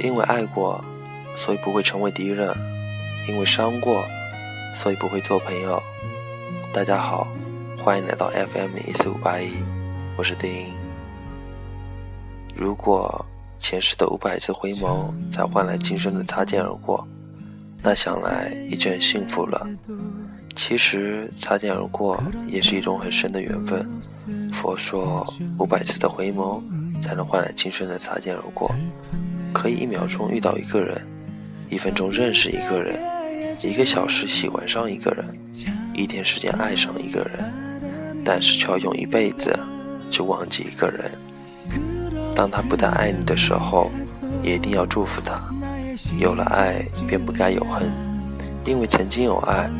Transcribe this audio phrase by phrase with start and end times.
[0.00, 0.82] 因为爱过，
[1.36, 2.52] 所以不会成为敌人；
[3.28, 4.04] 因为伤过，
[4.74, 5.80] 所以不会做朋友。
[6.72, 7.28] 大家好，
[7.78, 9.52] 欢迎来到 FM 一四五八一，
[10.16, 10.72] 我是丁英。
[12.56, 13.24] 如果
[13.58, 17.06] 前世的五百次回眸才换来今生的擦肩而过，
[17.82, 19.66] 那想来已经很幸福了。
[20.56, 23.88] 其实擦肩而过也是一种很深的缘分。
[24.52, 25.26] 佛说
[25.58, 26.62] 五百次的回眸
[27.02, 28.72] 才能换来今生的擦肩而过。
[29.64, 31.00] 可以一秒钟遇到一个人，
[31.70, 32.98] 一分钟认识一个人，
[33.62, 35.24] 一个小时喜欢上一个人，
[35.94, 37.50] 一天时间爱上一个人，
[38.22, 39.58] 但是却要用一辈子
[40.10, 41.10] 去忘记一个人。
[42.36, 43.90] 当他不再爱你的时候，
[44.42, 45.40] 也一定要祝福他。
[46.18, 47.90] 有了爱，便不该有恨，
[48.66, 49.70] 因为曾经有爱，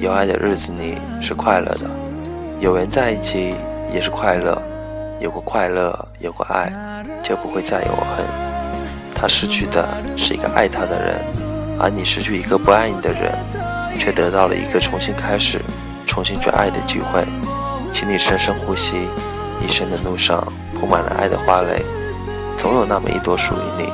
[0.00, 1.90] 有爱的日子里是快乐的，
[2.60, 3.54] 有人在一起
[3.92, 4.58] 也是快乐，
[5.20, 6.72] 有过快乐，有过爱，
[7.22, 8.47] 就不会再有恨。
[9.20, 9.84] 他失去的
[10.16, 11.20] 是一个爱他的人，
[11.76, 13.36] 而你失去一个不爱你的人，
[13.98, 15.60] 却得到了一个重新开始、
[16.06, 17.26] 重新去爱的机会。
[17.90, 18.96] 请你深深呼吸，
[19.60, 21.82] 一生的路上铺满了爱的花蕾，
[22.56, 23.90] 总有那么一朵属于你。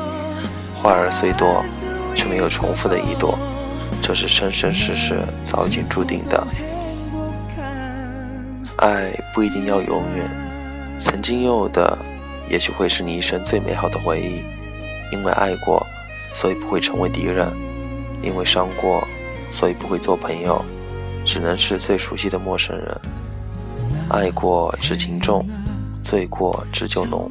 [0.75, 1.65] 花儿虽多，
[2.15, 3.39] 却没有重复的一朵，
[4.03, 6.47] 这是生生世世早已经注定的。
[8.77, 10.29] 爱不一定要永远，
[11.01, 11.97] 曾经拥有的，
[12.47, 14.43] 也许会是你一生最美好的回忆。
[15.15, 15.87] 因为爱过，
[16.35, 17.49] 所以不会成为敌人；
[18.21, 19.07] 因为伤过，
[19.49, 20.63] 所以不会做朋友，
[21.25, 23.01] 只能是最熟悉的陌生人。
[24.11, 25.49] 爱过知情重，
[26.03, 27.31] 醉过知酒浓。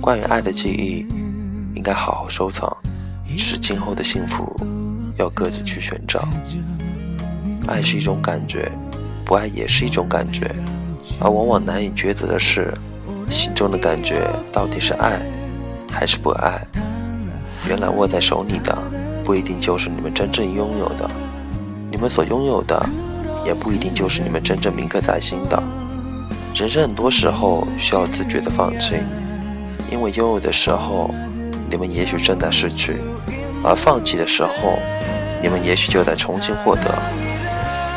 [0.00, 1.04] 关于爱的记忆，
[1.74, 2.74] 应该好好收藏，
[3.26, 4.54] 只是今后的幸福
[5.16, 6.26] 要各自去寻找。
[7.66, 8.70] 爱是一种感觉，
[9.24, 10.48] 不爱也是一种感觉，
[11.20, 12.72] 而往往难以抉择的是，
[13.28, 15.20] 心中的感觉到底是爱
[15.92, 16.66] 还是不爱。
[17.68, 18.76] 原来握在手里的
[19.24, 21.08] 不一定就是你们真正拥有的，
[21.90, 22.84] 你们所拥有的
[23.44, 25.62] 也不一定就是你们真正铭刻在心的。
[26.54, 28.96] 人生很多时候需要自觉的放弃，
[29.90, 31.10] 因为拥有的时候，
[31.70, 32.94] 你们也许正在失去；
[33.62, 34.78] 而放弃的时候，
[35.40, 36.82] 你们也许就在重新获得。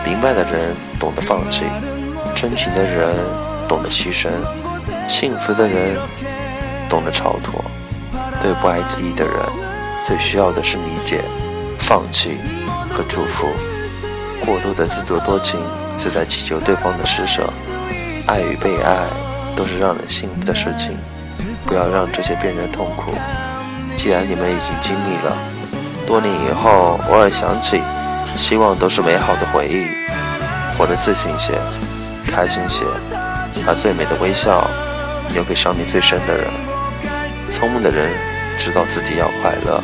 [0.06, 1.64] 明白的人懂得放弃，
[2.36, 3.16] 真情的人
[3.68, 4.30] 懂得牺牲，
[5.08, 5.98] 幸福的人
[6.88, 7.64] 懂得超脱。
[8.44, 9.34] 对不爱自己的人，
[10.06, 11.24] 最需要的是理解、
[11.80, 12.38] 放弃
[12.90, 13.48] 和祝福。
[14.46, 15.58] 过多的自作多情，
[15.98, 17.48] 是在祈求对方的施舍。
[18.28, 19.08] 爱与被爱，
[19.56, 20.98] 都是让人幸福的事情。
[21.66, 23.14] 不要让这些变成痛苦。
[23.96, 25.38] 既然你们已经经历了，
[26.06, 27.82] 多年以后偶尔想起，
[28.36, 29.88] 希望都是美好的回忆。
[30.78, 31.54] 活得自信些，
[32.28, 32.84] 开心些，
[33.66, 34.70] 把最美的微笑
[35.34, 36.52] 留给伤你最深的人。
[37.50, 38.33] 聪明的人。
[38.58, 39.84] 知道自己要快乐，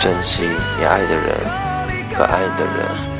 [0.00, 0.44] 珍惜
[0.78, 1.36] 你爱的人
[2.14, 3.12] 和爱的人。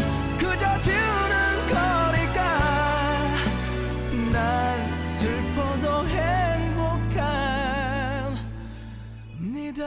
[9.54, 9.84] 你的